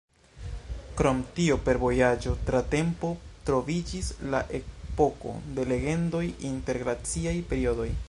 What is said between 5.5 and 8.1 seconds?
de Legendoj inter glaciaj periodoj.